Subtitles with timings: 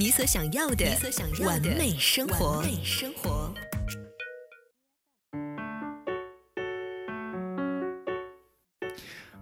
[0.00, 0.86] 你所想要的
[1.44, 2.62] 完美生活。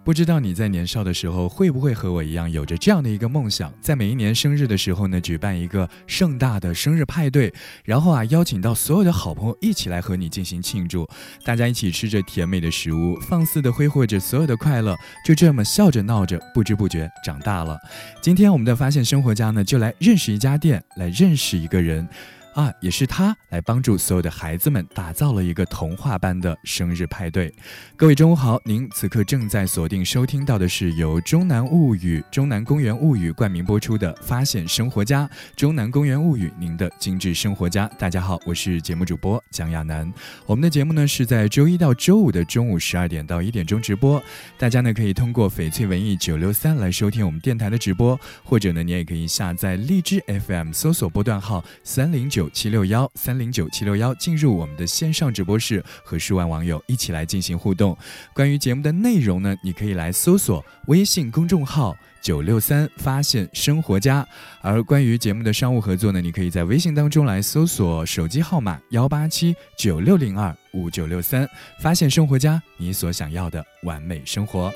[0.06, 7.52] 不知道你在年少的时候会不会和我一样有着这样的一个梦想，在每一年生日的时候呢，举办一个盛大的生日派对，
[7.84, 11.08] 然后啊邀请到所有的好朋友一起来和你进行庆祝，
[11.44, 14.96] 大家一起吃着甜美的食物，放肆的挥霍着所有的快乐，
[15.26, 17.76] 就这么笑着闹着，不知不觉长大了。
[18.22, 22.08] 今天我们的发现生活家呢，就来认识一家店，来认识一个人。
[22.56, 27.52] 啊，也是他来帮助所有的孩子们打造了一个童话般的生日派对。
[27.96, 37.86] 各位中午好，您此刻正在锁定收听到的是由中南物语、中南公园物语冠名播出的《发现生活家》，中南公园物语，您的精致生活家。
[37.98, 40.10] 大家好，我是节目主播蒋亚楠。
[40.46, 44.22] 我们的节目呢是在周一到周五的中午十二点到一点钟直播，
[44.56, 52.45] 大家呢可以通过翡翠文艺九六三来收听我们电台的直播，或者呢你也可以下载荔枝 FM 搜索波段号三零九。
[52.50, 57.96] 七六幺三零九七六幺，进入我们的线上直播室，和数万网友一起来进行互动。
[58.34, 64.26] 关于节目的内容呢，你可以来搜索微信公众号九六三发现生活家。
[64.60, 71.48] 而关于节目的商务合作呢，你可以在微信当中来搜索手机号码幺八七九六零二五九六三，
[71.80, 74.72] 发现生活家，你所想要的完美生活。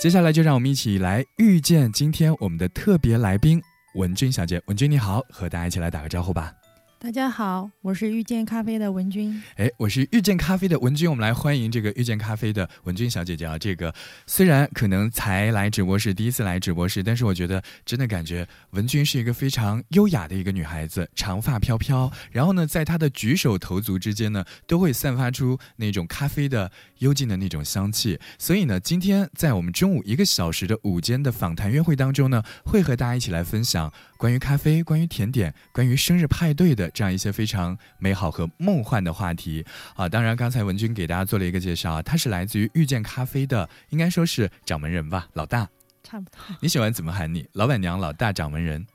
[0.00, 3.60] 接下来就让我们一起来遇见今天我们的特别来宾
[3.94, 4.62] 文君小姐。
[4.66, 6.52] 文君你好，和大家一起来打个招呼吧。
[7.00, 9.40] 大家好，我是遇见咖啡的文君。
[9.54, 13.56] 哎，我是遇见咖啡的文君，我们来欢迎这个遇见咖啡的文君小姐姐啊。
[13.56, 13.94] 这个
[14.26, 28.18] 虽然可能才来直播室，第一次来直播室，但是我觉得真的感觉文君是一个非常优雅的一个女孩子，长发飘飘，然后呢，在她的举手投足之间呢，都会散发出那种咖啡的幽静的那种香气。
[28.40, 36.87] 所以呢，今天在我们中午一个小时的午间的访谈约会当中呢，会和大家一起来分享关于咖啡、关于甜点、关于生日派对的。
[36.92, 40.08] 这样一些非常美好和梦幻的话题啊！
[40.08, 45.68] 当然，刚才文君给大家做了一个介绍，他是来自于遇见咖啡的，应该说是掌门人吧，老大。
[46.02, 46.38] 差不多。
[46.60, 47.46] 你喜欢怎么喊你？
[47.52, 48.86] 老板娘、老大、掌门人。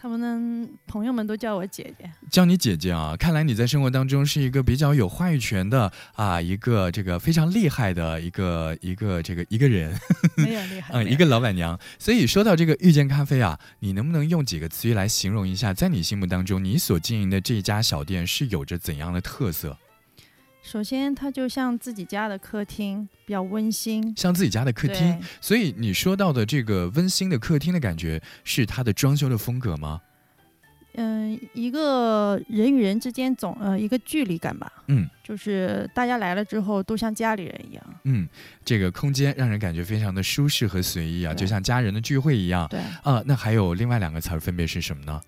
[0.00, 3.16] 他们的朋友们都叫我姐姐，叫你姐姐啊！
[3.18, 9.98] 看来你在生活当中是一个比较有话语权的啊，一个这个非常厉害的一个一个这个一个人，
[10.36, 11.76] 没有 厉害，嗯，一个老板娘。
[11.98, 19.76] 所以说到这个遇见咖啡啊，你能不能用几个词语来形容一下，在你心目当中，你所经营的这家小店是有着怎样的特色？
[20.70, 25.18] 首先，它就像自己家的客厅，比较温馨，像自己家的客厅。
[25.40, 29.98] 所以你说到的这个温馨的客厅的感觉，是它的装修的风格吗？
[30.96, 34.70] 嗯，一个人与人之间总呃一个距离感吧。
[34.88, 37.82] 嗯，就是大家来了之后都像家里人一样。
[38.04, 38.28] 嗯，
[38.62, 42.68] 这个空间让人感觉非常的舒适和随意啊，就像家人的聚会一样。
[42.68, 45.18] 对啊，那还有另外两个词儿分别是什么呢？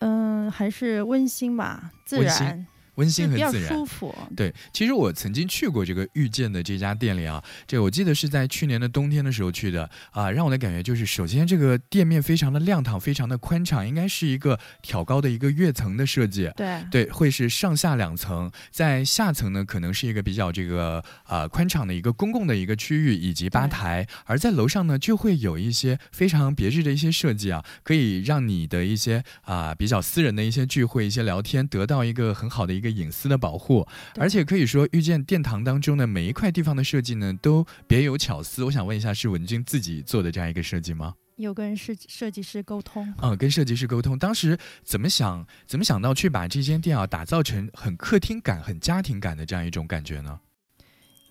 [0.00, 2.66] 嗯，还是温馨吧，自然。
[2.98, 4.12] 温馨和自然，舒服。
[4.36, 16.50] 对，其实我曾经去过这个遇见的这家店里啊，这我记得是在去年的冬天的时候去的啊，让我的感觉就是，首先这个店面非常的亮堂，非常的宽敞，应该是一个挑高的一个跃层的设计。
[16.56, 32.87] 对对，会是上下两层，在下层呢可能是一个比较这个啊宽敞的一个公共的一个区域以及吧台，而在楼上呢就会有一些非常别致的一些设计啊，可以让你的一些啊比较私人的一些聚会、一些聊天得到一个很好的一个。
[32.90, 38.64] 隐私的保护，而且可以说，遇见殿堂当中的每一块地方的设计呢，都别有巧思。
[38.64, 41.14] 我想问一下，是文君自己做的这样一个设计吗？
[41.36, 50.40] 有跟设设计师沟通，嗯，跟设计师沟通，当时怎么想，怎么想到去把这间店啊打造成很客厅感、很家庭感的这样一种感觉呢？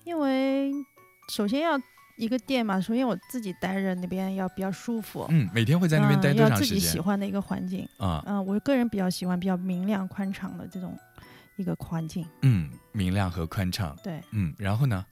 [0.04, 0.72] 因为
[1.32, 1.78] 首先要。
[2.18, 5.24] 一个店嘛，首先我自己待着那边要比较舒服。
[5.30, 6.74] 嗯，每天会在那边待多长时间？
[6.74, 8.20] 要自己喜欢的一个环境啊。
[8.26, 10.98] 嗯，我个人比较喜欢比较明亮宽敞的这种
[11.58, 12.24] 一个环境。
[12.42, 13.94] 嗯，明亮和宽敞。
[14.02, 14.22] 对。
[14.30, 15.04] 嗯，然后呢？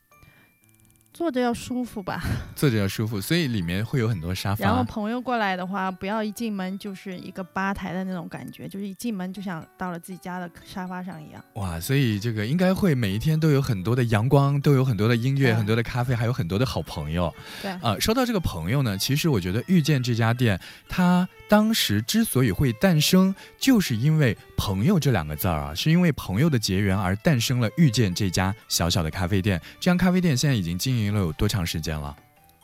[1.17, 2.21] 坐着要舒服吧，
[2.55, 4.63] 坐着要舒服，所以里面会有很多沙发。
[4.63, 11.43] 然后朋友过来的话，不要一进门就是一个吧台的那种感觉，就是一进门就像到了自己家的沙发上一样。
[11.53, 17.33] 哇，所以这个应该会每一天都有很多的阳光，都有很多的音乐，很多的咖啡，还有很多的好朋友。
[17.63, 29.59] 对啊，说到这个朋友呢，其实我觉得遇见这家店，它当时之所以会诞生，就是因为“朋友”这两个字儿啊，是因为朋友的结缘而诞生了遇见这家小小的咖啡店。
[29.79, 31.06] 这家咖啡店现在已经经营。
[31.13, 32.15] 了有多长时间了？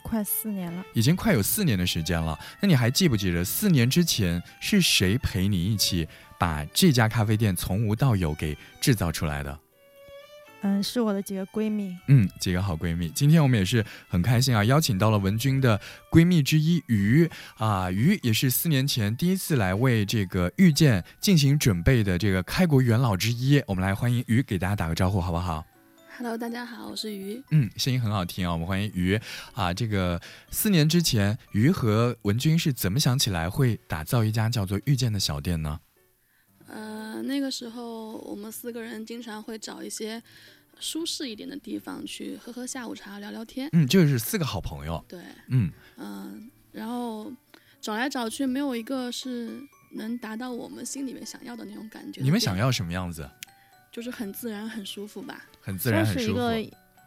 [0.03, 2.37] 快四年了，已经快有四年的时间了。
[2.61, 6.05] 那你还记不记得四年之前是谁陪你一起
[6.37, 9.59] 把这家咖啡店从无到有给制造出来的？
[10.65, 11.97] 嗯，是我的几个闺蜜。
[12.07, 13.09] 嗯，几个好闺蜜。
[13.09, 15.79] 今天我们也是很开心啊，邀请到了文君的
[16.11, 23.63] 闺蜜之一鱼啊，鱼也是四年前第一次来为这个遇见进行准备的这个开国元老之一。
[23.67, 25.65] 我们来欢迎鱼，给大家打个招呼，好不好
[26.15, 27.41] ？Hello，大家好，我是鱼。
[27.49, 29.19] 嗯，声音很好听啊，我们欢迎鱼
[29.53, 29.73] 啊。
[29.73, 30.21] 这个
[30.51, 35.79] 四年之前，鱼和文君是怎么想起来会打造一家叫做遇见的小店呢？
[36.67, 40.21] 呃，那个时候我们四个人经常会找一些
[40.79, 43.67] 舒适一点的地方去喝喝下午茶、聊聊天。
[43.73, 45.03] 嗯，就是四个好朋友。
[45.07, 47.33] 对，嗯嗯，然后
[47.81, 49.59] 找来找去，没有一个是
[49.93, 52.21] 能达到我们心里面想要的那种感觉。
[52.21, 53.27] 你们想要什么样子？
[53.93, 56.41] 就是很自然、很舒服吧，很自然、很舒服，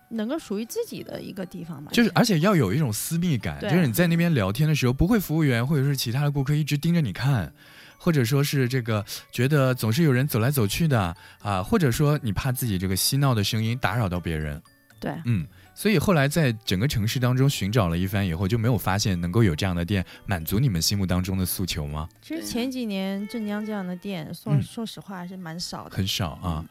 [0.08, 1.90] 能够属于自己的一个地方嘛。
[1.90, 7.52] 就是，而且要有一种私密感，就是你在那边聊天的时候，不会服务员或者是其他的顾客一直盯着你看，
[7.98, 14.62] 或者说是这个觉得总是有人走来走去的啊，或者说你怕自己这个嬉闹的声音打扰到别人。
[15.00, 15.44] 对，嗯，
[15.78, 22.08] 所以后来在整个城市当中寻找了一番以后，就没有发现能够有这样的店满足你们心目当中的诉求吗？
[22.22, 26.64] 其实前几年镇江这样的店，说说实话还是蛮少的，很少啊。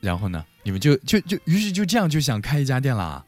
[0.00, 0.44] 然后呢？
[0.62, 3.24] 你们就就就于是就这样就想开一家店啦？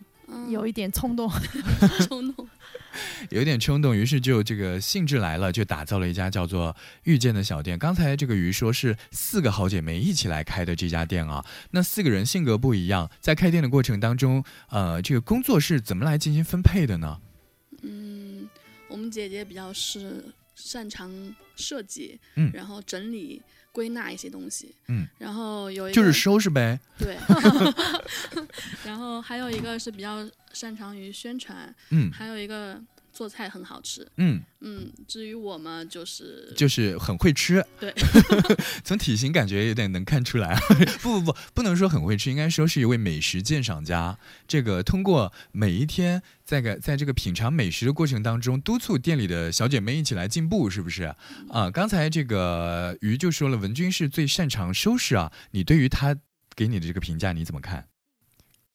[0.51, 1.29] 有一点冲动，
[2.07, 2.47] 冲动，
[3.31, 3.97] 有点冲动。
[3.97, 7.79] 于是就这个兴致来了，就打造了一家叫做“遇见”的小店。
[7.79, 11.45] 刚才这个鱼说是四个好姐妹一起来开的这家店啊。
[11.71, 17.19] 那四个人性格不一样，在开店的过程当中，呃，这个工作是怎么来进行分配的呢？
[17.83, 18.49] 嗯，
[18.89, 21.11] 我们姐姐比较是擅长
[21.57, 23.43] 设计，嗯，然后整理。
[23.73, 27.17] 归纳一些东西，嗯，然后有一个就是收拾呗，对，
[28.85, 32.81] 然后还有一个是比较擅长于宣传，嗯，还有一个。
[33.13, 37.93] 做菜很好吃，嗯嗯，至于我嘛，就是就是很会吃，对，
[38.85, 40.57] 从体型感觉有点能看出来，
[41.03, 44.17] 不不不，不能说很会吃，应该说是一位美食鉴赏家。
[44.47, 51.13] 这个通过每一天在个在这个品尝美食的过程当中，督促店里的小姐妹一起来进步，是不是？
[51.51, 56.17] 啊，刚才这个鱼就说了，文君是最擅长收拾啊，你对于他
[56.55, 57.89] 给你的这个评价你怎么看？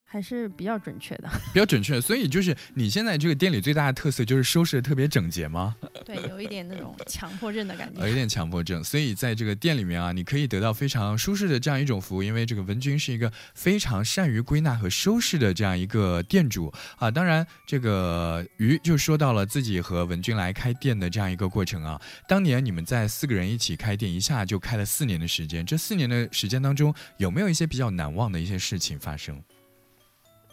[0.07, 1.99] 还是比较准确的， 比较准确。
[1.99, 5.75] 所以就是你现在这个店里最大的特色就是收拾的特别整洁吗？
[6.05, 8.01] 对，有一点那种强迫症的感觉。
[8.01, 8.83] 有一点强迫症。
[8.83, 17.09] 所以在这个店里面啊，你可以得到非常舒适的这样一种服务，因为这个文君是一个非常善于归纳和收拾的这样一个店主啊。
[17.11, 21.99] 当然，这个鱼就说到了自己和文君来开店的这样一个过程啊。
[22.27, 25.65] 当年你们在四个人一起开店，一下就开了四年的时间。
[25.65, 29.41] 这四年的时间当中，有没有一些比较难忘的一些事情发生？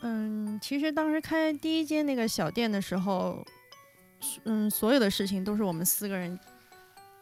[0.02, 3.44] 嗯，其实当时开第一间那个小店的时候，
[4.44, 6.38] 嗯，所有的事情都是我们四个人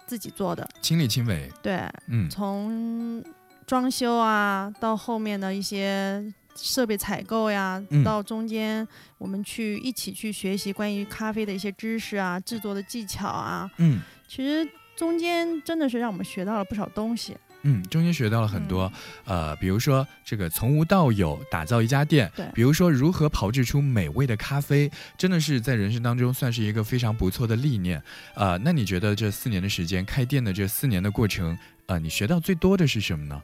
[0.07, 1.51] 自己做的，亲力亲为。
[1.63, 3.23] 对，嗯，从
[3.67, 6.25] 装修啊，到后面的一些
[6.57, 8.87] 设备采购呀，到中间
[9.19, 17.37] 我们去一起去学习关于咖啡的一些知识啊，制作的技巧啊，嗯，其实中间真的是让我们学到了不少东西。
[17.63, 18.91] 嗯，中间学到了很多，
[19.25, 28.03] 呃，比如说这个从无到有打造一家店，对，比如说如何炮制出美味的咖啡，真的是在人生当中算是一个非常不错的历练，
[28.35, 33.43] 呃，那你觉得这四年的时间开店的这四年的过程，呃，你学到最多的是什么呢？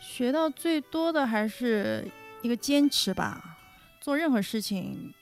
[0.00, 2.06] 学到最多的还是
[2.42, 3.58] 一个坚持吧，
[4.00, 5.12] 做任何事情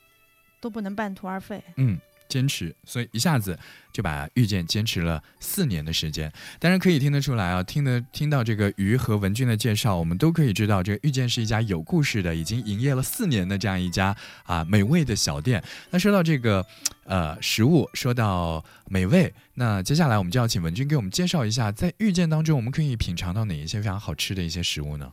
[0.61, 1.65] 都不能半途而废。
[1.77, 1.99] 嗯。
[2.33, 3.59] 坚持，所以一下子
[3.93, 6.33] 就把遇见坚持了四年的时间。
[6.59, 15.63] 当然可以听得出来啊，听得听到这个鱼和文君的介绍，我们都可以知道，这个遇见是一家有故事的，已经营业了四年的这样一家啊美味的小店。
[15.91, 16.65] 那说到这个
[17.05, 25.13] 呃食物，说到美味，那接下来我们就要请文君给我们介绍一下，在遇见当中我们可以品尝到哪一些非常好吃的一些食物呢？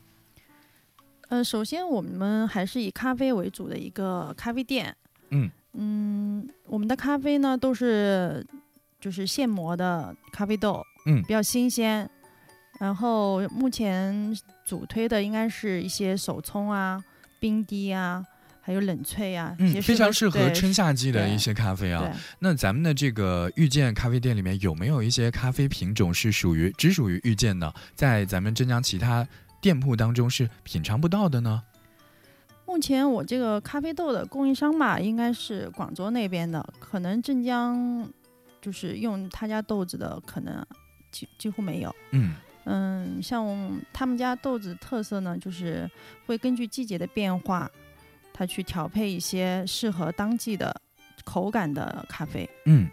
[1.28, 4.96] 呃，首先我们还是以咖啡为主的一个咖啡店，
[5.32, 5.52] 嗯。
[5.74, 8.46] 嗯，我们的咖啡呢都是
[9.00, 12.10] 就是现磨的咖啡豆，嗯，比较新鲜。
[12.80, 14.34] 然后目前
[14.66, 17.04] 主推的应该是一些手冲啊、
[17.40, 18.24] 冰滴啊，
[18.62, 22.08] 还还有冷萃啊，嗯，非常适合春夏季的一些咖啡啊。
[22.38, 29.28] 那咱们的这个遇见咖啡店里面有没有一些咖啡品种是属于只属于遇见的，在咱们镇江其他
[29.60, 31.64] 店铺当中是品尝不到的呢？
[32.70, 38.08] 目前我这个咖啡豆的供应商吧，应该是广州那边的，可能镇江
[38.62, 40.64] 就是用他家豆子的，可能
[41.12, 41.96] 几几乎没有。
[42.12, 42.36] 嗯
[42.66, 45.90] 嗯，像他们家豆子特色呢，就是
[46.28, 47.68] 会根据季节的变化，
[48.32, 50.80] 他去调配一些适合当季的
[51.24, 52.48] 口感的咖啡。
[52.68, 52.88] 嗯，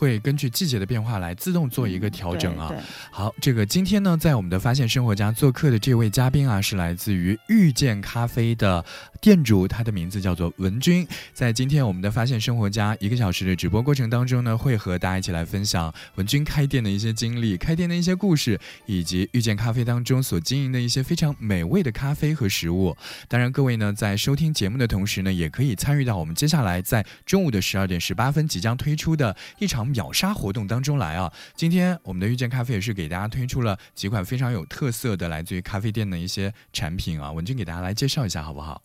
[0.00, 2.72] 会根据季节的变化来自动做一个调整啊。
[3.10, 8.82] 好，这个今天呢，在我们的发现生活家做客的这位嘉宾啊，是来自于遇见咖啡的
[9.20, 11.06] 店主，他的名字叫做文君。
[11.34, 22.96] 在今天我们的发现生活家一个小时的直播过程当中呢，会和大家一起来分享文君开店的一些经历、开店的一些故事，以及遇见咖啡当中所经营的一些非常美味的咖啡和食物。
[23.28, 31.32] 当然，各位呢，在收听节目的同时呢，也可以参与到我们接下来在中午的十二点十八分即将推出的一场秒杀活动当中来啊。
[31.54, 38.82] 今天我们的遇见咖啡也是给大家推出了几款非常有特色的来自于咖啡店的一些产品啊，文君给大家来介绍一下好不好？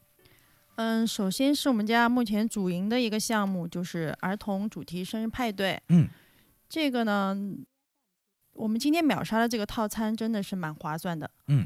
[0.76, 5.82] 嗯，首先是我们家目前主营的一个项目，就是儿童主题生日派对。
[5.88, 6.10] 嗯，
[6.68, 7.34] 这个呢，
[8.52, 11.32] 我们今天秒杀的这个套餐真的是蛮划算的。
[11.48, 11.66] 嗯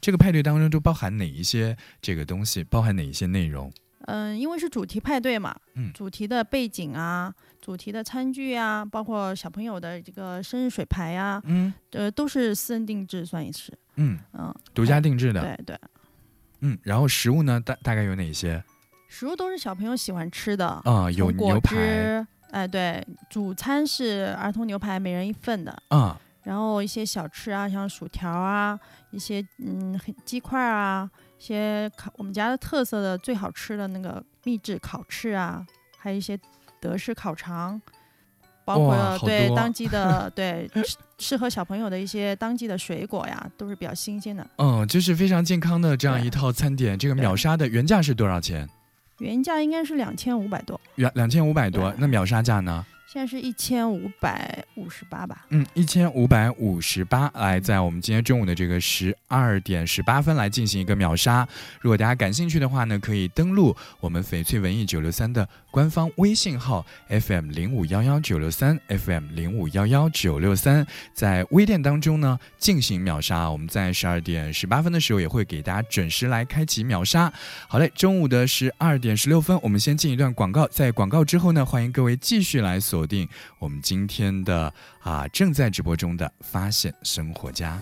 [0.00, 2.62] 这个派对当中都包含哪一些这个东西？
[2.62, 3.72] 包含哪一些内容？
[4.06, 5.92] 嗯，因为是主题派对嘛，嗯。
[5.92, 11.72] 主题的背景啊，主题的餐具啊，包括小朋友的这个生日水牌呀、嗯。
[11.92, 15.40] 呃，都是私人定制，算是，嗯，嗯，独家定制的。
[15.40, 15.78] 对对，
[16.60, 18.62] 嗯，然后食物呢，大大概有哪些？
[19.08, 28.76] 食物都是小朋友喜欢吃的，啊、有果牛排汁，哎，对，主餐是儿童牛排，每人一份的，啊、然后一些小吃啊，像薯条啊，
[29.12, 35.64] 一些嗯黑鸡块啊，一些烤我们家的特色的最好吃的那个秘制烤翅啊，
[35.98, 36.38] 还有一些
[36.80, 37.80] 德式烤肠，
[38.64, 44.46] 包括对当季的 对适适合小朋友的一些当季的水果呀，都是比较新鲜的。
[44.56, 46.98] 嗯，就是非常健康的这样一套餐点。
[46.98, 48.68] 这个秒杀的原价是多少钱？
[49.18, 51.94] 原价应该是两千五百多，两两千五百多。
[51.98, 52.84] 那秒杀价呢？
[53.14, 55.46] 现在是一千五百五十八吧。
[55.50, 61.46] 嗯，一千五百五十八，来在我们今天中午的这个十二点十八分来进行一个秒杀。
[61.80, 73.48] 如果大家感兴趣的话呢，可以登录我们翡翠文艺九六三的官方微信号 FM 零五幺幺九六三 FM 零五幺幺九六三，在微店当中呢进行秒杀。
[73.48, 77.32] 我们在十二点十八分的时候也会给大家准时来开启秒杀。
[77.68, 87.78] 好嘞，中午的十二点十六分，我们先进一段广告，在广告之后呢，欢迎各位继续来锁锁定我们今天的啊正在直播中的发现生活家。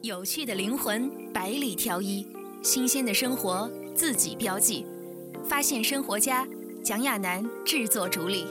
[0.00, 2.26] 有趣的灵魂，百里挑一；
[2.64, 4.86] 新鲜的生活，自己标记。
[5.46, 6.48] 发现生活家，
[6.82, 8.46] 蒋亚楠制作主理，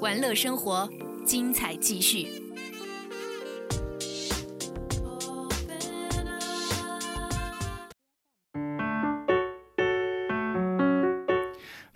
[0.00, 0.88] 玩乐生活，
[1.26, 2.28] 精彩继续。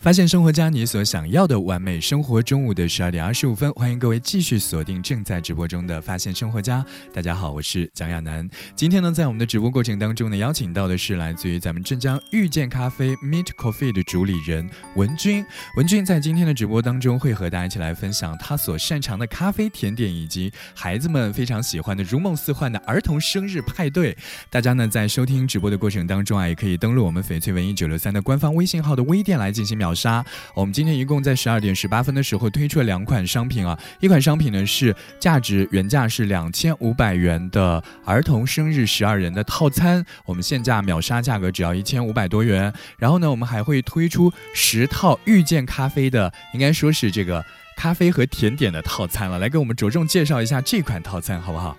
[0.02, 2.42] 发现生活家，你所想要的完美生活。
[2.42, 6.84] 中午的十二点二十五分，欢迎各位继续锁定正在直播中的发现生活家。
[7.14, 8.50] 大家好，我是蒋亚楠。
[8.74, 15.46] 今天呢，在我们的直播过程当中呢，邀请到的是来自于咱们镇江遇见咖啡 Meet Coffee 的主理人文君。
[15.76, 24.18] 文君在今天的直播当中会和大家一起来分享他所擅长的咖啡甜点，以及孩子们非常喜欢的如梦似幻的儿童生日派对。
[24.50, 30.24] 大家呢在收听直播的过程当中啊，也可以登录我们翡翠文艺九六三的官方微信号的微店来进行秒秒杀。
[30.54, 42.72] 我们今天一共在十二点十八分的时候推出了两款商品啊，一款商品呢是价值原价是两千五百元的儿童生日十二人的套餐，我们现价秒杀价格只要一千五百多元。
[42.96, 47.44] 然后呢，我们还会推出十套遇见咖啡的，应该说是这个
[47.76, 51.76] 咖啡和甜点的套餐了，来给我们着重介绍一下这款套餐好不好？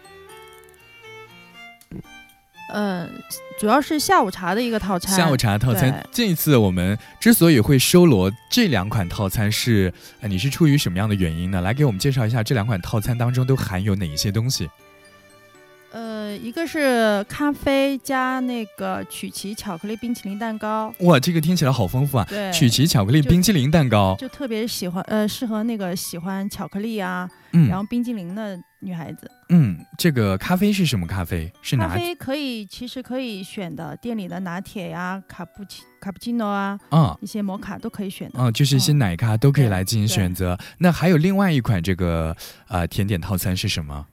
[2.73, 3.09] 嗯，
[3.59, 5.15] 主要是下午茶的一个套餐。
[5.15, 11.61] 下午茶套餐，这一次我们之所以会收罗这两款套餐是，呃，你是出于什么样的原因呢？
[11.61, 14.67] 来给我们介绍一下这两款套餐当中都含有哪一些东西？
[16.33, 22.25] 呃，一个是咖啡加那个曲奇巧克力冰淇淋蛋糕，哇，这个听起来好丰富啊！
[22.27, 29.29] 对，曲奇巧克力冰淇淋蛋糕，就特别喜欢，呃，适合那个喜欢巧克力啊，嗯然后冰激凌的女孩子。
[29.49, 31.51] 嗯，这个咖啡是什么咖啡？
[31.61, 38.39] 是咖啡可以，其实可以选的，店里的拿铁呀、卡布奇、卡布奇诺啊，啊一些摩卡都可以选的。
[38.39, 40.57] 啊，就是一些嗯奶咖都可以来进行选择。
[40.79, 42.35] 那还有另外一款这个
[42.69, 44.07] 呃甜点套餐是什么？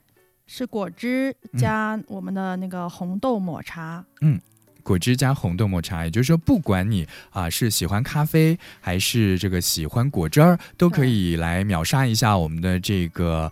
[0.47, 4.03] 是果汁嗯加我们的那个红豆抹茶。
[4.21, 4.39] 嗯
[4.83, 13.51] 果汁加红豆抹茶，也就是说，不管你啊是喜欢咖啡还是这个喜欢果汁儿，都可以来秒杀一下我们的这个。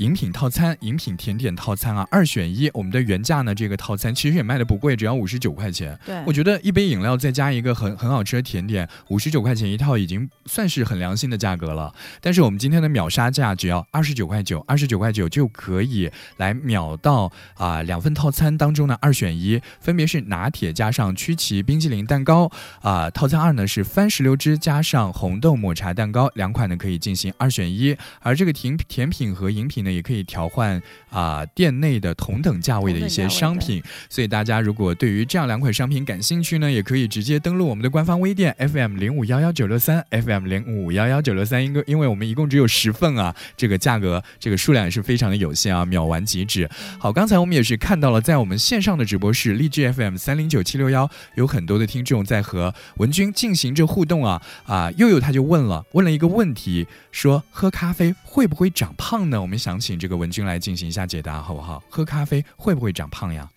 [0.00, 2.70] 饮品套餐、饮品甜点套餐啊，二选一。
[2.72, 5.98] 我们的原价呢，这个套餐其实也卖的不贵，只要五十九块钱。
[6.06, 11.92] 对，我觉得一杯饮料再加一个很很好吃的甜点，五十九块钱一套已经算是很良心的价格了。
[12.22, 27.94] 但是我们今天的秒杀价只要二十九块九，二十九块九就可以来秒到啊两份套餐当中的二选一，分别是拿铁加上曲奇冰激凌蛋糕啊，套餐二呢是番石榴汁加上红豆抹茶蛋糕，两款呢可以进行二选一。
[28.20, 29.89] 而这个甜甜品和饮品呢。
[29.92, 30.80] 也可以调换
[31.10, 46.70] 啊，店内的同等价位的一些商品，所以大家如果对于这样两款商品感兴趣呢，也可以直接登录我们的官方微店 FM 零五幺幺九六三 FM 零五幺幺九六三，因为因为我们一共只有十份啊，这个价格这个数量也是非常的有限啊，秒完即止。
[46.98, 59.42] 好，刚才我们也是看到了，在我们线上的直播室荔枝 FM 三零九七六幺，有很多的听众在和文君进行着互动啊啊，又有他就问了问了一个问题，说喝咖啡会不会长胖呢？
[59.42, 59.79] 我们想。
[59.80, 61.82] 请这个文君来进行一下解答，好不好？
[61.88, 63.50] 喝咖啡会不会长胖呀？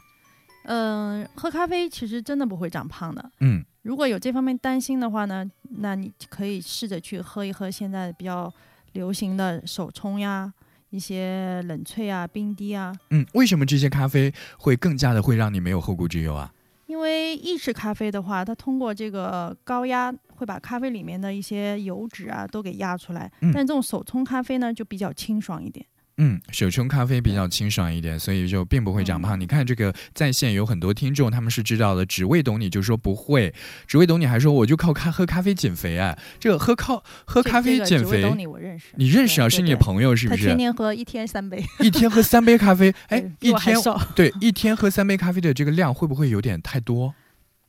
[0.65, 3.31] 嗯，喝咖啡其实真的不会长胖的。
[3.41, 5.45] 嗯，如果有这方面担心的话呢，
[5.79, 8.51] 那你可以试着去喝一喝现在比较
[8.93, 10.53] 流行的手冲呀，
[10.89, 12.95] 一些冷萃啊、冰滴啊。
[13.09, 16.53] 嗯，为什么这些咖啡会更加的会让你没有后顾之忧啊？
[16.85, 25.85] 因为意式咖啡的话，它通过这个高压会把咖啡里面的一些油脂啊都给压出来，但这种手冲咖啡呢就比较清爽一点。
[26.17, 29.39] 嗯，手冲咖啡比较清爽一点，所以就并不会长胖。
[29.39, 33.51] 你看这个在线有很多听众，他们是知道的，只为懂你就说不会，
[33.87, 36.15] 只为懂你还说我就靠咖喝咖啡减肥啊。
[36.39, 39.49] 这个喝靠喝咖啡减肥，你我认识，你认识啊？
[39.49, 40.41] 是你的朋友是不是？
[40.41, 43.75] 他天天喝一天三杯，一天喝三杯咖啡，哎， 一天
[44.15, 47.15] 对一天喝三杯咖啡的这个量会不会有点太多？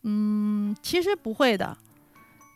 [0.03, 1.79] 嗯，其实不会的。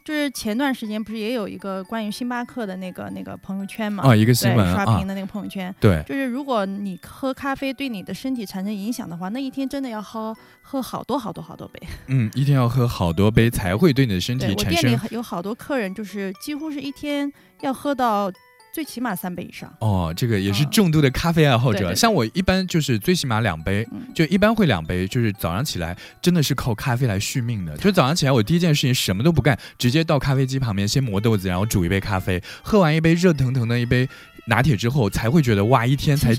[0.08, 4.02] 就是前段时间不是也有一个关于星巴克的那个那个朋友圈嘛？
[4.04, 5.74] 啊，一个新闻刷屏的那个朋友圈。
[5.78, 11.82] 对，就是如果你喝咖啡对你的身体产生影响的话，那一天真的要喝喝好多好多好多杯。
[12.08, 14.64] 嗯，一天要喝好多杯才会对你的身体产生。
[14.64, 18.32] 我店里有好多客人，就是几乎是一天要喝到。
[18.78, 21.92] 最起码三杯以上哦，这个也是重度的咖啡爱好者。
[21.96, 27.76] 像我一般就是最起码两杯，就一般会两杯，就是早上起来真的是靠咖啡来续命的。
[27.78, 34.08] 就早上起来，我第一件事情什么都不干，直接到咖啡机旁边先磨豆子，然后煮一杯咖啡，喝完一杯热腾腾的一杯。
[34.48, 36.34] 拿铁之后才会觉得哇，一天才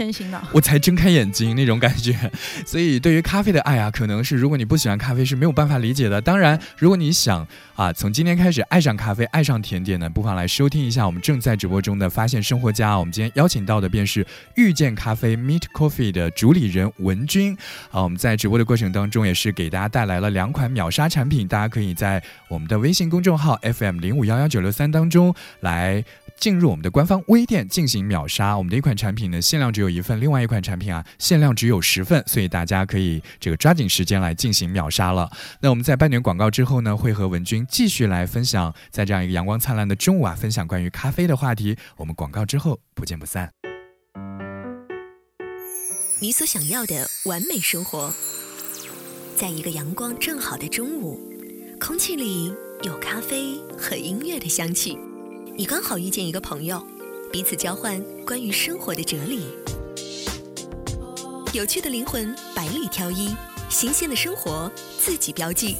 [0.51, 2.13] 我才睁开眼睛那种感觉。
[2.65, 6.19] 所以对于咖啡的爱啊，可能是如果你不喜欢咖啡是没有办法理解的。
[6.19, 12.97] 当然，如果你想啊，从今天开始爱上咖啡，爱上甜点呢，不妨来收听一下我们正在直播中的发现生活家。
[12.97, 17.55] 我们今天邀请到的便是遇见咖啡 Meet Coffee 的主理人文君。
[17.91, 26.03] 啊，我们在直播的过程当中也是给大家带来了两款秒杀产品，大家可以在我们的微信公众号 FM 零五幺幺九六三当中来。
[26.39, 35.29] 进入我们的官方微店进行秒杀，我们的一款产品呢限量只有一份，另外一款产品啊限量只有十份，所以大家可以这个抓紧时间来进行秒杀了。
[35.61, 41.77] 那我们在半点广告之后呢，会和文君继续来分享，在这样一个阳光灿烂的中午啊，分享关于咖啡的话题。
[41.97, 43.49] 我们广告之后不见不散。
[46.21, 48.13] 你所想要的完美生活，
[49.37, 51.17] 在一个阳光正好的中午，
[51.79, 54.97] 空气里有咖啡和音乐的香气。
[55.55, 56.85] 你刚好遇见一个朋友，
[57.31, 59.45] 彼此交换关于生活的哲理。
[61.53, 63.35] 有趣的灵魂百里挑一，
[63.69, 65.77] 新鲜的生活自己标记。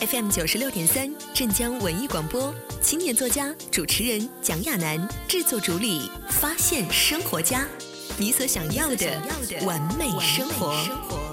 [0.00, 7.66] FM 九十六点三，镇江文艺广播，青年作家、主持人蒋亚楠，制作主理，发现生活家，
[8.16, 9.06] 你所想要的
[9.64, 11.31] 完美生活。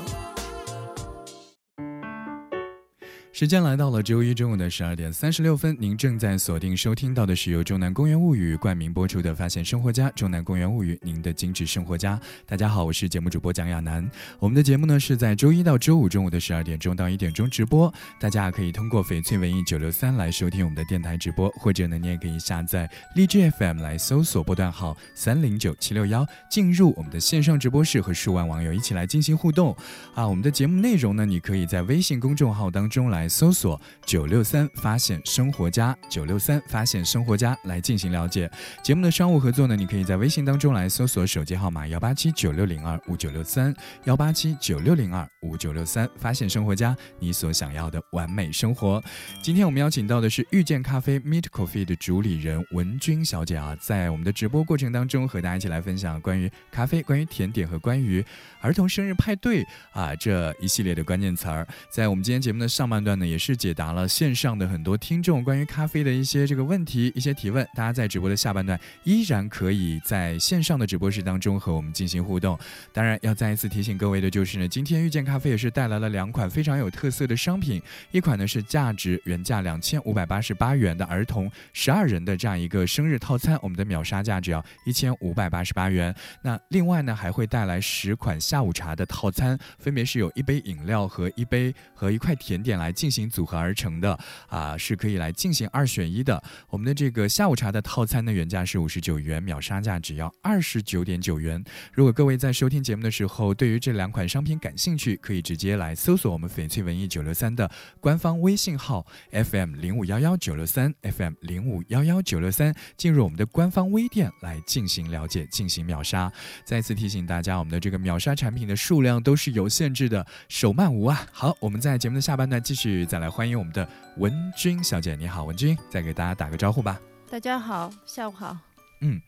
[3.31, 12.19] 时间来到了周一中午的十二点三十六分，您正在锁定收听到的是由中南公园物语冠名播出的《发现生活家》，中南公园物语，您的精致生活家。
[12.47, 14.09] 大家好，我是节目主播蒋亚楠。
[14.39, 29.77] 我们的节目呢是在周一到周五中午的十二点钟到一点钟直播，大家可以通过翡翠文艺九六三来收听我们的电台直播，或者呢你也可以下载荔枝 FM 来搜索波段号三零九七六幺，进入我们的线上直播室和数万网友一起来进行互动。
[30.15, 33.29] 啊，我们的节目内容呢，你可以在微信公众号当中来来。
[33.29, 38.49] 搜索九六三发现生活家，九六三发现生活家来进行了解。
[38.83, 43.73] 节目的商务合作呢，你可以在微信当中来搜索手机号码幺八七九六零二五九六三
[44.05, 49.01] 幺八七九六零二五九六三，发现生活家，你所想要的完美生活。
[49.43, 58.25] 今天我们邀请到的是遇见咖啡 Meet Coffee 的主理人文君小姐啊，在我们的直播过程当中和大家一起来分享关于咖啡、关于甜点和关于
[58.61, 61.67] 儿童生日派对啊这一系列的关键词儿。
[61.89, 67.65] 在我们今天节目的上半段呢，也是解答了线上的很多听众关于咖啡的一些这个问题、一些提问。
[67.75, 72.57] 大家在直播的下半段依然可以在线上的直播室当中和我们进行互动。
[72.91, 86.13] 当然，要再一次提醒各位的就是呢，今天遇见咖啡也是带来了两款非常有特色的商品，一款呢是价值原价两千五百八十八元的儿童十二人的这样一个生日套餐，我们的秒杀价只要一千五百八十八元。
[86.41, 96.41] 那另外呢，还会带来十款下午茶的套餐，分别是有一杯饮料和一杯和一块甜点来进行组合而成的，啊，是可以来进行二选一的。
[96.71, 101.63] 我们的这个下午茶的套餐呢，原价是五十九元，秒杀价只要二十九点九元。
[101.93, 116.33] 如果各位在收听节目的时候，对于这两款商品感兴趣，可以直接来搜索我们翡翠文艺九六三的官方微信号 FM 零五幺幺九六三 FM 零五幺幺九六三，进入我们的官方微店来进行了解，进行秒杀。
[116.65, 121.27] 再次提醒大家，我们的这个秒杀产品的数量都是有限制的，手慢无啊。
[121.29, 126.97] 好，我们在节目的下半段继续再来欢迎我们的文君小姐，你好，文君，再给大家打个招呼吧。
[127.29, 128.57] 大家好，下午好。
[129.01, 129.21] 嗯。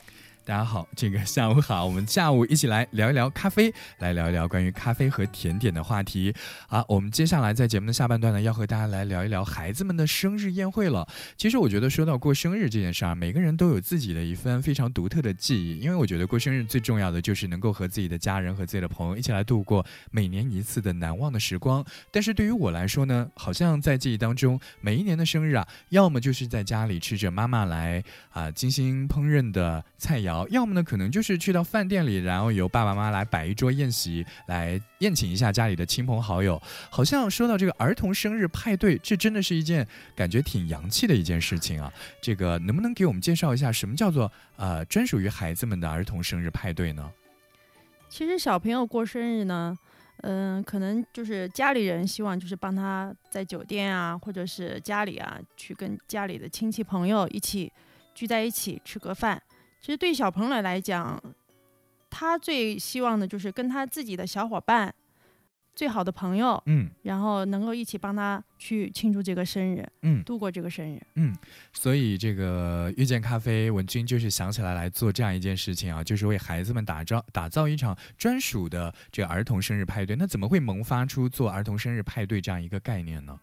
[0.43, 6.33] 大家好，这个下午好，我们下午一起来聊一聊咖啡，来聊一聊关于咖啡和甜点的话题。
[6.67, 11.07] 好，我们接下来在节目的下半段呢，要和大家来聊一聊孩子们的生日宴会了。
[11.37, 21.85] 其实我觉得说到过生日这件事儿，每个人都有自己的一份非常独特的记忆，因为我觉得过生日最重要的就是能够和自己的家人和自己的朋友一起来度过每年一次的难忘的时光。
[22.11, 30.30] 但是对于我来说呢，好像在记忆当中，每一年的生日啊，要么就是在家里吃着妈妈来啊精心烹饪的菜肴。
[30.49, 36.61] 要么呢，可能就是去到饭店里，然后由爸爸妈妈来摆一桌宴席，来宴请一下家里的亲朋好友。
[36.89, 41.91] 好像说到这个儿童生日派对，这真的是一件感觉挺洋气的一件事情啊。
[42.21, 47.11] 这个能不能给我们介绍一下，什么叫做呃专属于孩子们的儿童生日派对呢？
[48.09, 49.77] 其实小朋友过生日呢，
[50.17, 57.71] 嗯，可能就是家里人希望就是帮他在酒店啊，或者是家里啊，去跟家里的亲戚朋友一起
[58.13, 59.41] 聚在一起吃个饭。
[59.81, 61.21] 其实对小朋友来讲，
[62.09, 64.93] 他最希望的就是跟他自己的小伙伴、
[65.73, 71.35] 最好的朋友，嗯，然后能够一起帮他去庆祝这个生日，嗯，度过这个生日，嗯。
[71.73, 80.15] 所以这个遇见咖啡文君就是想起来来做这样一件事情啊，就是为孩子们打造打造一场专属的这个儿童生日派对。
[80.15, 83.39] 那怎么会萌发出做儿童生日派对这样一个概念呢？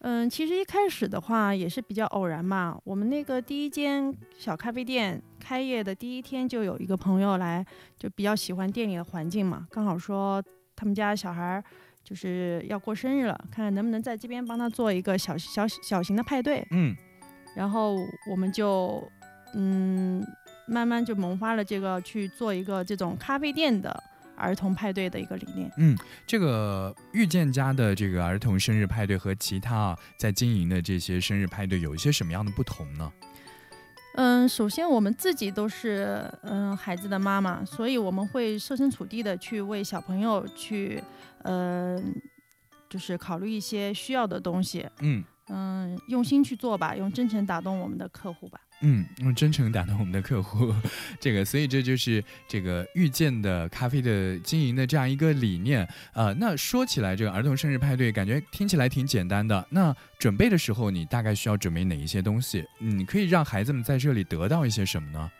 [0.00, 2.80] 嗯，其实一开始的话也是比较偶然嘛。
[2.84, 7.64] 我们那个第一间小咖啡店开业的第一天，就有一个朋友来，
[7.98, 9.66] 就比较喜欢店里的环境嘛。
[9.70, 10.44] 刚好说
[10.76, 11.64] 他们家小孩
[12.04, 16.62] 就是要过生日了，看看能不能在这边帮他做一个小小小型的派对。
[16.70, 16.94] 嗯，
[17.56, 17.96] 然后
[18.30, 19.02] 我们就
[19.54, 20.22] 嗯
[20.66, 24.04] 慢慢就萌发了这个去做一个这种咖啡店的。
[24.36, 25.68] 儿童派对的一个理念。
[25.78, 33.12] 嗯，这个遇见家的这个儿童生日派对和其他啊在经营的这些生日派对有一些什么样的不同呢？
[34.20, 41.00] 嗯，首先我们自己都是嗯孩子的妈妈，所以我们会设身处地的去为小朋友去
[41.44, 42.12] 嗯
[42.88, 44.84] 就是考虑一些需要的东西。
[45.02, 48.60] 嗯嗯，用心去做吧，用真诚打动我们的客户吧。
[48.80, 50.72] 嗯，用真诚打动我们的客户，
[51.18, 56.32] 这个，所以这就是这个遇见的咖啡的经营的这样一个理念呃。
[56.34, 59.66] 那说起来，这个儿童生日派对感觉听起来挺简单的。
[59.70, 62.64] 那准备的时候，你大概需要准备哪一些东西？
[62.78, 65.30] 你可以让孩子们在这里得到一些什么呢？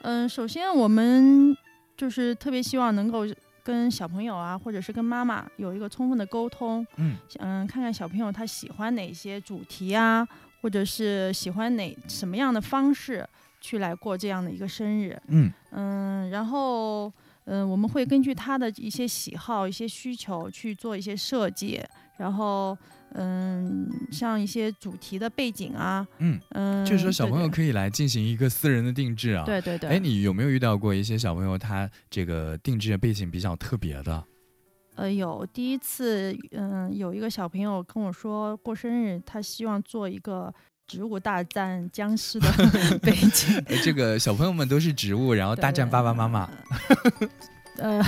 [0.00, 1.54] 嗯，首先我们
[1.94, 3.26] 就是特别希望能够
[3.62, 6.86] 跟小朋友啊，或者是跟妈妈有一个充分的沟通。
[6.96, 10.26] 嗯嗯，看看小朋友他喜欢哪些主题啊。
[10.62, 13.28] 或者是喜欢哪什么样的方式
[13.60, 17.12] 去来过这样的一个生日，嗯嗯，然后
[17.44, 21.80] 嗯，我们会根据他的一些喜好、一些需求去做一些设计，
[22.16, 22.76] 然后
[23.14, 29.90] 嗯，像一些主题的背景啊，嗯嗯，就是说小朋友可以来进行一个私人的定制啊，对对对。
[29.90, 34.24] 哎，你有没有遇到过一些小朋友他这个定制的背景比较特别的？
[34.94, 40.52] 呃，有第一次，嗯，有一个小朋友跟我说过生日，他希望做一个
[40.86, 42.48] 植物大战僵尸的
[43.02, 43.64] 背景。
[43.82, 46.50] 这个小朋友们都是植物，然后大战爸爸妈妈。
[47.78, 48.02] 呃，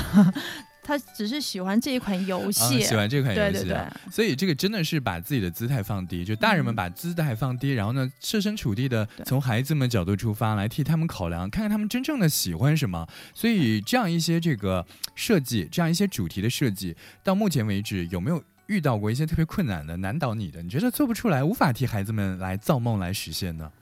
[0.84, 4.12] 他只是喜欢这一款游戏，喜欢这款游戏，对对对。
[4.12, 13.08] 所以这个真的是把自己的姿态放低，就大人们把姿态放低，然后呢，设身处地的从孩子们角度出发来替他们考量，看看他们真正的喜欢什么。
[13.34, 20.62] 所以这样一些这个设计，这样一些主题的设计，到目前为止有没有遇到过一些特别困难的、难倒你的？
[20.62, 23.72] 你觉得做不出来，无法替孩子们来造梦来实现呢？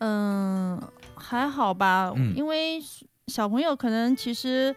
[0.00, 0.82] 嗯，
[1.14, 2.80] 还好吧，因为
[3.26, 4.74] 小朋友可能其实。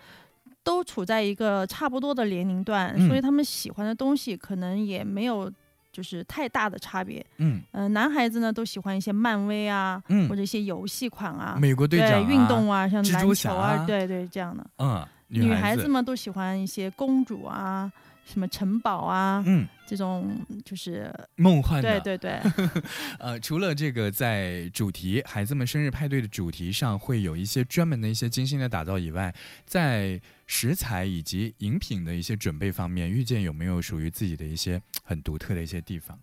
[0.66, 5.50] 都处在一个差不多的年龄段，所以他们喜欢的东西可能也没有
[5.92, 7.26] 就是太大的差别。
[7.38, 14.66] 嗯，呃，男孩子呢都喜欢一些漫威啊，或者一些游戏款啊，美国队长运动啊，像篮球啊，对对这样的。
[14.80, 17.90] 嗯，女孩子们都喜欢一些公主啊。
[18.26, 22.52] 什么城堡啊，嗯，这种就是梦幻的，对对对。
[23.22, 29.32] 呃，除了这个在主题孩子们生日派对的主题上会有一些专门的一些精心的打造以外，
[29.64, 36.20] 在食材以及饮品的一些准备方面，遇见有没有属于自己的一些很独特的一些地方？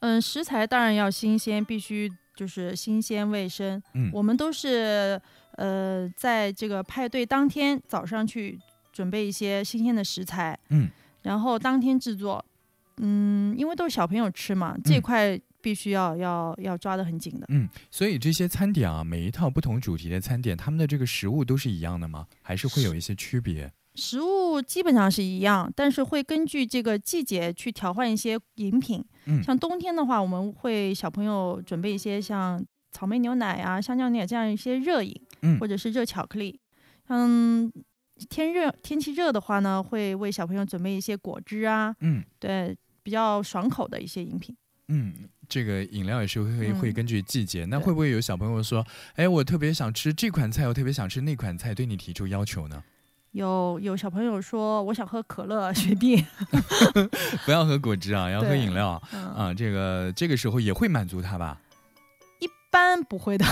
[0.00, 3.82] 嗯，食材当然要新鲜，必须就是新鲜卫生。
[3.94, 5.20] 嗯，我们都是
[5.52, 8.58] 呃在这个派对当天早上去
[8.92, 10.58] 准备一些新鲜的食材。
[10.70, 10.88] 嗯。
[11.22, 12.44] 然后当天制作，
[12.98, 17.46] 嗯，因为都是小朋友吃嘛，这块必须要要要抓得很紧的。
[17.48, 22.24] 嗯，所以这些餐点啊，每一套不同主题的餐点，他们的这个食物都是一样的吗？
[22.40, 23.72] 还是会有一些区别？
[23.96, 29.04] 食物基本上是一样，但是会根据这个季节去调换一些饮品。
[29.24, 36.60] 嗯，像冬天的话，我们会小朋友准备一些像草莓牛奶啊、香蕉奶这样一些热饮，嗯，或者是热巧克力，
[37.08, 37.72] 嗯。
[38.30, 44.56] 天热天气热的话呢，会为小朋友准备一些果汁啊，嗯，对，比较爽口的一些饮品。
[44.88, 45.12] 嗯，
[45.48, 47.64] 这个饮料也是会会根据季节。
[47.64, 52.82] 那会不会有小朋友说，哎，我特别想吃这款菜，我特别想吃那款菜，对你提出要求呢？
[53.32, 56.24] 有有小朋友说，我想喝可乐、雪碧，
[57.44, 59.52] 不要喝果汁啊，要喝饮料啊。
[59.52, 61.60] 这个这个时候也会满足他吧？
[62.40, 63.44] 一般不会的。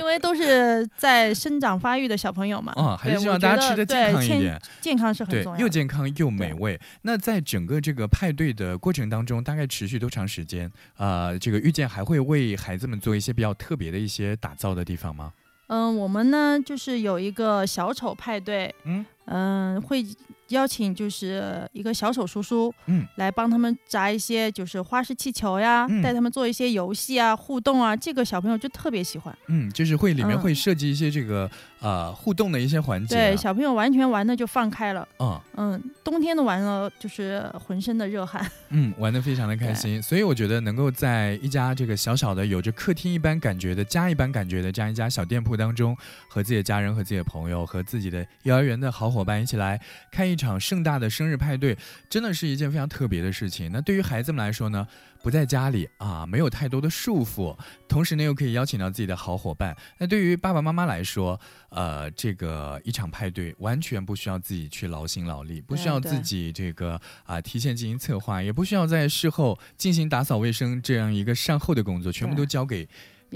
[0.00, 6.80] 因为都是在生长发育的小朋友嘛，啊，还是希望大家吃的健康一点，健康是很重要，又健康又美味。
[7.02, 10.70] 那在整个这个派对的过程当中，大概持续多长时间？
[10.96, 15.32] 呃，这个遇见还会为孩子们做一些比较特别的一些打造的地方吗？
[15.66, 20.02] 嗯，我们呢就是有一个小丑派对，嗯嗯会。
[20.50, 29.36] 邀请就是一个小丑叔叔，嗯，来帮他们砸一些就是花式气球呀，带他们做一些游戏啊，互动啊，这个小朋友就特别喜欢。
[29.48, 35.06] 嗯，就是会里面会设计一些这个呃互动的一些环节，对，小朋友完全玩的就放开了。
[35.18, 38.44] 嗯嗯，冬天的玩了就是浑身的热汗。
[38.70, 45.96] 嗯，玩的非常的开心，所以我觉得能够在一家这个小小的有着客厅一般感觉的家一般感觉的这样一家小店铺当中，
[46.28, 50.40] 和自己的家人和自己的朋友和自己的幼儿园的好伙伴一起来看一。
[50.40, 51.76] 场盛大的生日派对，
[52.08, 53.70] 真的是一件非常特别的事情。
[53.70, 54.88] 那对于孩子们来说呢，
[55.22, 57.56] 不在家里啊，没有太多的束缚，
[57.88, 59.76] 同时呢又可以邀请到自己的好伙伴。
[59.98, 61.38] 那对于爸爸妈妈来说，
[61.70, 72.88] 呃，这个一场派对完全不需要自己去劳心劳力，不需要自己这个啊提前进行策划，也不需要在事后进行打扫卫生这样一个善后的工作，全部都交给。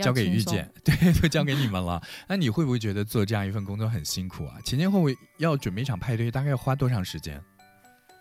[0.03, 2.03] 交给遇见， 对，都交给你们了。
[2.27, 4.59] 那你会不会觉得做这样一份工作很辛苦啊？
[4.65, 7.41] 前前后后要准备一场派对，大概要花多长时间？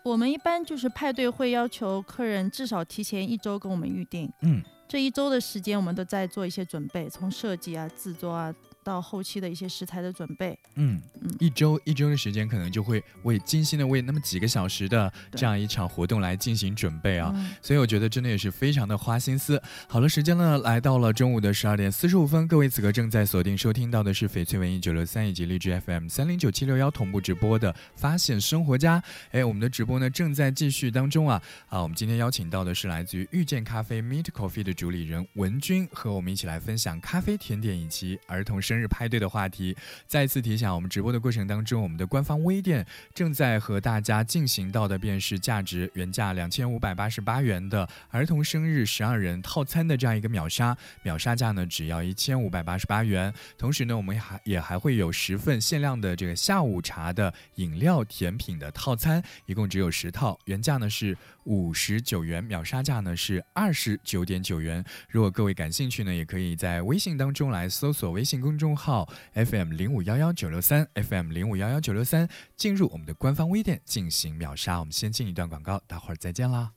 [0.04, 8.54] 我们一般就是派对会要求客人至少提前一周跟我们预定，嗯，这一周的时间我们都在做一些准备，从设计啊、制作啊。
[8.84, 19.60] 到后期的一些食材的准备，嗯嗯，一周一周的时间，可能就会为精心的为那么几个小时的这样一场活动来进行准备啊，所以我觉得真的也是非常的花心思。
[19.88, 29.02] 好了，时间呢来到了中午的十二点四十五分，各位此刻正在锁定收听到的是翡翠文艺九六三以及荔枝 FM 三零九七六幺同步直播的发现生活家。
[29.30, 38.73] 哎，我们的直播呢正在继续当中啊啊，我们今天邀请到的是来自于遇见咖啡 Meet Coffee 的主理人文君，和我们一起来分享咖啡甜点以及儿童生。
[38.74, 42.84] 生日派对的话题，再次提醒我们直播的过程当中，我们的官方微店
[43.14, 53.32] 正在和大家进行到的便是价值原价两千五百八十八元的儿童生日十二人套餐的这样一个秒杀，秒杀价呢只要一千五百八十八元。
[53.56, 64.84] 同时呢，我们还也还会有十份限量的这个下午茶的饮料甜品的套餐，一共只有十套，原价呢是五十九元，秒杀价呢是二十九点九元。
[65.08, 68.63] 如果各位感兴趣呢，也可以在微信当中来搜索微信公众。
[68.64, 74.80] 众号 FM 零五幺幺九六三 FM 零五幺幺九六三，进入我们的官方微店进行秒杀。
[74.80, 76.70] 我们先进一段广告，待会儿再见啦！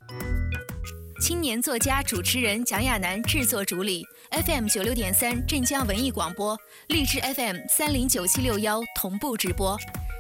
[1.21, 9.77] 青年作家、主持人蒋亚楠制作主理，FM 九六点三镇江文艺广播，荔枝 FM 三零九七六幺同步直播。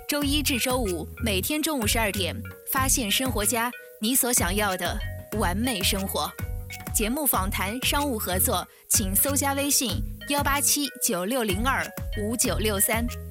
[0.07, 2.33] 周一至周五每天中午十二点，
[2.71, 3.69] 发现生活家，
[4.01, 4.97] 你所想要的
[5.33, 6.31] 完美生活。
[6.93, 11.81] 节目访谈、商务合作，请搜加微信幺八七九六零二
[12.21, 13.26] 五九六三。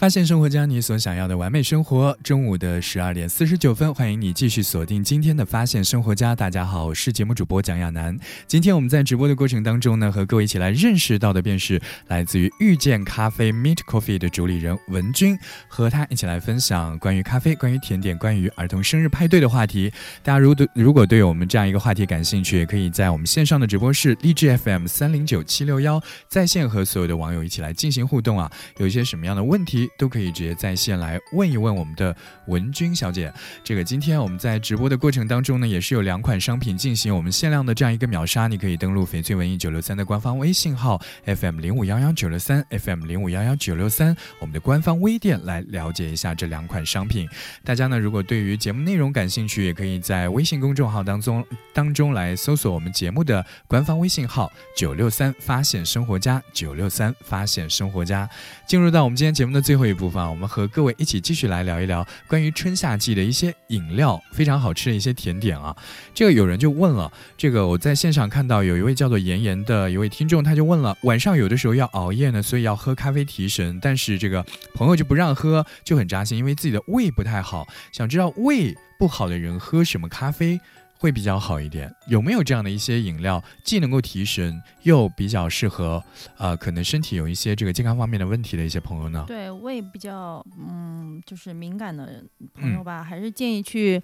[0.00, 2.16] 发现生活家，你所想要的完美生活。
[2.24, 6.34] 中午的十二点四十九分，欢迎你继续锁定今天的发现生活家。
[6.34, 8.18] 大家好，我是节目主播蒋亚楠。
[8.46, 19.92] 今天我们在直播的过程当中呢，和各位一起来认识到的便是来自于遇见咖啡 Meet Coffee 的主理人文君，和他一起来分享关于咖啡、关于甜点、关于儿童生日派对的话题。
[20.22, 28.50] 大家如对如果对我们这样一个话题感兴趣，也可以在我们线上的直播室励志 FM 三零九七六幺在线和所有的网友一起来进行互动啊。
[28.78, 29.89] 有一些什么样的问题？
[29.98, 32.14] 都可以直接在线来问一问我们的
[32.46, 33.32] 文君小姐。
[33.62, 38.46] 这个今天我们在直播的过程当中呢，也是有两款商品进行我们限量的这样一个秒杀。
[38.46, 47.28] 你可以登录翡翠文艺九六三的官方微信号 FM 零五幺幺九六三 FM 零五幺幺九六三，我们的官方微店来了解一下这两款商品。
[47.64, 58.28] 大家呢，如果对于节目内容感兴趣，也可以在微信公众号当中当中来搜索我们节目的官方微信号九六三发现生活家九六三发现生活家。
[58.66, 59.79] 进入到我们今天节目的最后。
[59.80, 65.74] 后一部分啊，我们和各位一起继续来聊一聊关于春夏季的一些饮料，非常好吃的一些甜点啊。
[66.14, 80.60] 这个有人就问了，这个我在现场看到有一位叫做妍妍的一位听众，他就问了，晚上有的时候要熬夜呢，所以要喝咖啡提神，但是这个朋友就不让喝，就很扎心，因为自己的胃不太好，想知道胃不好的人喝什么咖啡。
[81.00, 86.02] 会比较好一点，有没有这样的一些饮料，既能够提神，又比较适合，
[86.36, 89.24] 呃，可能身体有一些这个健康方面的问题的一些朋友呢？
[89.26, 92.22] 对胃比较嗯，就是敏感的
[92.54, 94.02] 朋友吧，还是建议去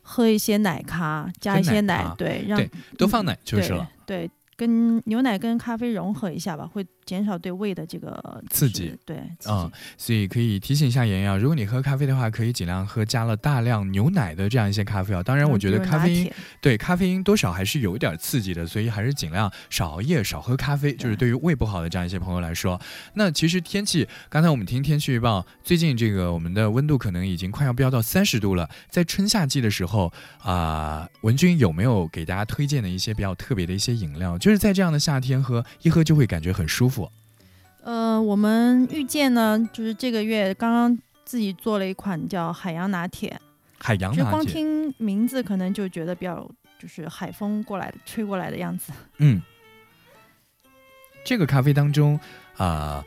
[0.00, 2.64] 喝一些奶咖，加一些奶，对，让
[2.96, 4.30] 多放奶就是了，对。
[4.56, 8.94] 跟牛奶跟咖啡融合一下吧，会减少对胃的这个刺激。
[9.06, 9.16] 对，
[9.48, 15.22] 嗯，所以可以提醒一下妍妍啊，如果你喝咖啡的话，可以尽量喝加了大量牛奶的这样一些咖啡啊。
[15.22, 20.92] 当然，我觉得咖啡因对咖啡因多少还是有一点刺激的，所以还是尽量少熬夜、少喝咖啡。
[20.92, 22.80] 就是对于胃不好的这样一些朋友来说，
[23.14, 28.68] 那其实天气，刚才我们听天气预报，最近这个我们的温度可能已经快要飙到三十度了。
[28.90, 34.36] 在春夏季的时候啊，文君有没有给大家推荐的一些比较特别的一些饮料？
[34.36, 36.97] 就就是在这样的夏天喝一喝就会感觉很舒服。
[37.88, 43.40] 呃，我们遇见呢，就是这个月刚刚自己做了一款叫海洋拿铁。
[43.78, 46.46] 海洋拿铁，光听名字可能就觉得比较
[46.78, 48.92] 就是海风过来的吹过来的样子。
[49.16, 49.40] 嗯，
[51.24, 52.20] 这个咖啡当中
[52.58, 53.02] 啊，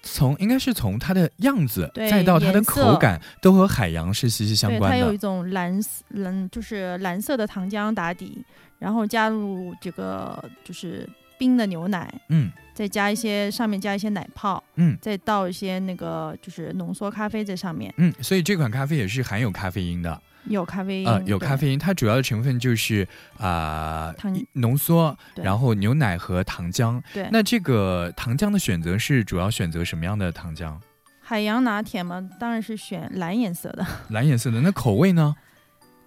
[0.00, 4.96] 从应该是从它的样子再到它的口感，都和海洋是息息相关的。
[4.96, 5.76] 它有一种蓝
[6.10, 8.44] 蓝，就是蓝色的糖浆打底。
[8.78, 24.14] 然后加入这个就是冰的牛奶，嗯，再加一些上面加一些奶泡，嗯，再倒一些那个就是浓缩咖啡在上面，嗯，所以这款咖啡也是含有咖啡因的，有咖啡因，呃，有咖啡因，它主要的成分就是啊
[24.54, 30.74] 浓缩，然后牛奶和糖浆，对，那这个糖浆的选择是主要选择什么样的糖浆？
[31.20, 35.36] 海洋拿铁嘛，当然是选蓝颜色的， 蓝颜色的，那口味呢？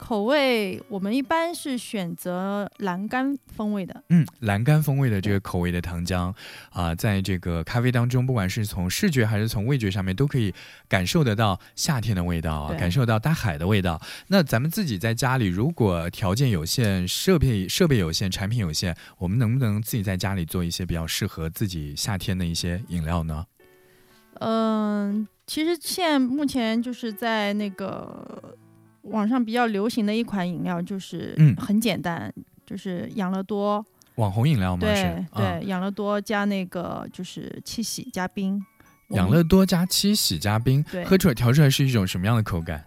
[0.03, 6.33] 口味我们一般是选择栏杆风味的，嗯，栏杆风味的这个口味的糖浆
[6.71, 10.53] 啊，在这个咖啡当中，不管是从视觉还是从味觉上面，都可以
[10.89, 14.01] 感受得到夏天的味道，感受到大海的味道。
[14.27, 23.45] 那咱们自己在家里，如果条件有限、设备设备有限、产品有限，我们能不能自己在家里做一些比较适合自己夏天的一些饮料呢？
[24.41, 28.57] 嗯，其实现在目前就是在那个。
[29.03, 32.33] 网上比较流行的一款饮料就是，嗯，很简单，
[32.65, 33.85] 就是养乐多
[34.15, 34.79] 网红饮料吗？
[34.81, 38.63] 对对，养乐多加那个就是七喜加冰，
[39.09, 42.83] 养乐多加七喜加冰，喝出来调出来是一种什么样的口感？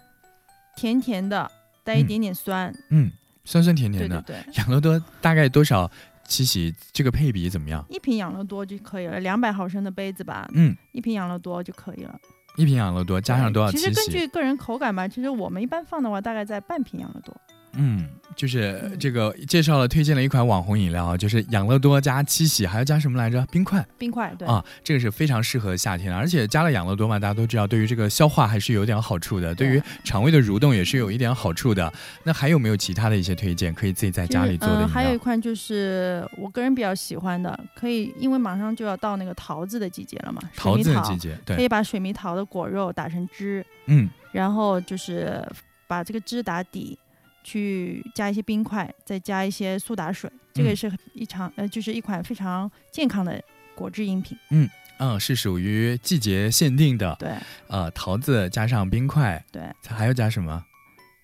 [0.76, 1.50] 甜甜的，
[1.85, 3.11] 带一点点酸，嗯，
[3.44, 4.20] 酸酸甜甜的。
[4.22, 4.55] 对对。
[4.55, 5.90] 养乐多大概多少
[6.26, 6.74] 七喜？
[6.92, 7.85] 这个配比怎么样？
[7.88, 12.18] 一瓶养乐多就可以了，两百毫升的杯子吧，嗯，一瓶养乐多就可以了。
[12.56, 13.70] 一瓶养乐多加上多少？
[13.70, 17.34] 其实根据个人口感吧，其实我们一般放的话，大概在半瓶养乐多。
[17.76, 23.44] 嗯，就是这个介绍了推荐了一款网红饮料啊，就是养乐多加七喜，还要加什么来着？
[23.50, 23.86] 冰块。
[23.98, 31.92] 冰块，对啊，这个是非常适合夏天的，而且加了养乐多嘛，大家都知道，对于这个消化还是有点好处的，对于肠胃的蠕动也是有一点好处的。
[32.24, 34.86] 那还有没有其他的一些推荐，可以自己在家里做的？
[34.86, 45.42] 还有一款就是我个人比较喜欢的，可以，因为马上就要到那个桃子的季节了嘛，桃子的季节，对，可以把水蜜桃的果肉打成汁，嗯，然后就是
[45.86, 46.98] 把这个汁打底。
[47.46, 53.40] 去加一些冰块，再加一些苏打水，这个嗯是一常呃，就是一款非常健康的
[53.72, 54.37] 果汁饮品。
[54.50, 57.30] 嗯嗯，是属于季节限定的，对
[57.68, 60.61] 呃，桃子加上冰块，对，还要加什么？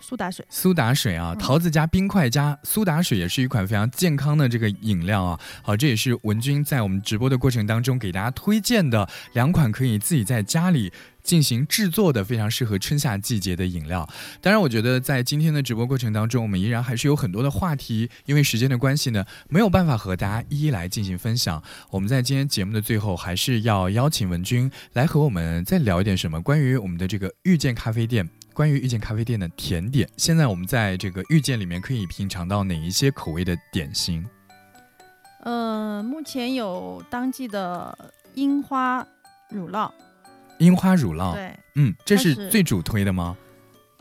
[0.00, 0.44] 苏打水。
[0.50, 5.40] 苏打水啊，嗯桃子加冰块加苏打水也是一款非常健康的这个饮料啊。
[5.62, 10.92] 好，这也是文君在我们直播的过程当中给大家推荐的两款可以自己在家里
[11.22, 14.08] 进行制作的非常适合春夏季节的饮料。
[14.40, 21.62] 当然，我觉得在今天的直播过程当中，我们依然还是有很多的话题，因为时间的关系呢，没有办法和大家一一来进行分享。
[21.90, 28.28] 我们在今天节目的最后，还是要邀请文君来和我们再聊一点什么关于我们的这个遇见咖啡店。
[28.54, 34.22] 关于遇见咖啡店的甜点，现在我们在这个遇见里面可以品尝到哪一些口味的点心？
[35.44, 39.06] 呃，目前有当季的樱花
[39.48, 39.90] 乳酪，
[40.62, 43.36] 樱花乳酪，对，嗯，这是最主推的吗？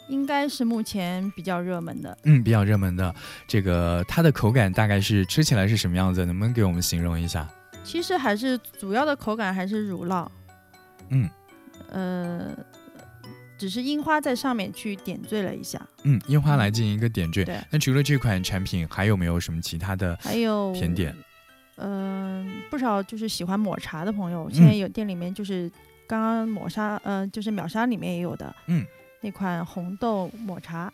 [0.09, 2.17] 应该是目前比较热门的。
[2.25, 3.13] 嗯，比较热门的。
[3.47, 6.25] 这个它的口感大概是吃起来是什么样子？
[6.25, 7.47] 能不能给我们形容一下？
[7.83, 10.27] 其实还是主要的口感还是乳酪，
[11.09, 11.29] 嗯
[11.89, 12.51] 呃，
[13.57, 15.81] 只是樱花在上面去点缀了一下。
[16.03, 17.43] 嗯，樱花来进行一个点缀。
[17.43, 21.15] 对，那除了这款产品，还有没有什么其他的还有甜点？
[21.77, 25.71] 嗯、不少就是喜欢抹茶的朋友，嗯现在有店里面就是
[26.11, 28.85] 刚刚抹茶，呃，就是秒杀里面也有的，嗯，
[29.21, 30.91] 那款红豆抹茶，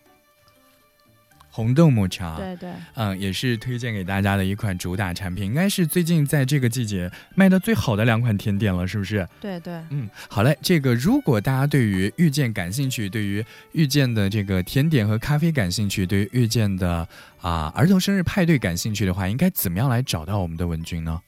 [1.50, 2.36] 红豆抹茶？
[2.36, 9.28] 对对，嗯，也是推荐给大家的一款主打产品，应该是最近在这个季节卖的最好的两款甜点了，是不是？
[9.40, 10.56] 对对，嗯，好嘞。
[10.62, 17.04] 这个如果大家对于遇见感兴趣，对于遇见的这个甜点和咖啡感兴趣，对于遇见的
[17.40, 21.20] 啊、儿童生日派对感兴趣的话，应该怎么样来找到我们的文君呢？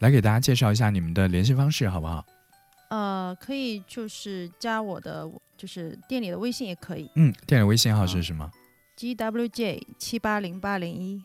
[0.00, 2.22] 来给大家介绍一下你们的联系方式，好不好？
[2.90, 8.50] 呃，可以就是加我的，就是店里的微信也可以嗯，店里微信号是什么
[8.96, 11.24] ？，G W J 七八零八零一。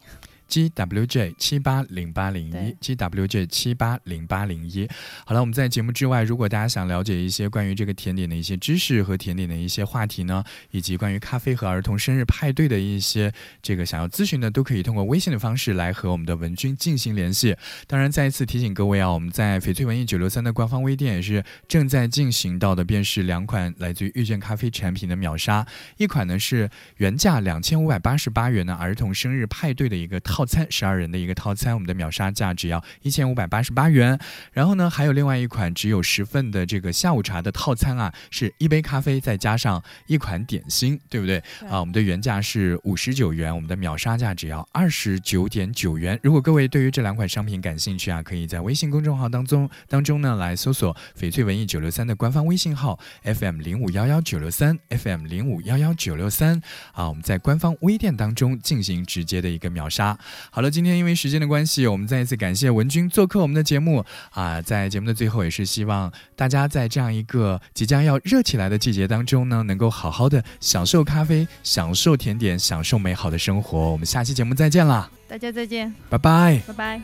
[0.50, 4.88] GWJ 七八零八零一，GWJ 七八零八零一。
[5.26, 17.56] 好了，我们在节目之外，如果大家想了解一些关于这个甜点的一些知识和甜点的一些话题呢，以及关于咖啡和儿童生日派对的一些这个想要咨询的，都可以通过微信的方式来和我们的文君进行联系。
[17.88, 25.66] 当然，再一次提醒各位啊，我们在翡翠文艺九六三的官方微店也是正在进行到的，便是两款来自于遇见咖啡产品的秒杀。
[25.98, 34.20] 一款呢是原价两千五百八十八元的儿童生日派对的一个套餐，十二人的一个套餐，我们的秒杀价只要一千五百八十八元。
[34.52, 41.42] 然后呢，还有另外一款只有十份的这个下午茶的套餐啊，是一杯咖啡再加上一款点心，对不对？
[41.62, 46.20] 对啊，我们的原价是五十九元，我们的秒杀价只要二十九点九元。
[46.22, 56.62] 如果各位对于这两款商品感兴趣啊，可以在微信公众号当中当中呢来搜索“翡翠文艺九六三”的官方微信号 FM 零五幺幺九六三 FM 零五幺幺九六三
[56.92, 60.20] 啊，我们在官方微店当中进行直接的一个秒杀。
[60.50, 73.92] 好了，今天因为时间的关系，我们再一次感谢文君做客我们的节目啊，在节目的最后也是希望大家在这样一个即将要热起来的季节当中呢，能够好好的享受咖啡，享受甜点，享受美好的生活。
[73.92, 76.62] 我们下期节目再见啦，大家再见，拜拜。
[76.68, 77.02] 拜拜。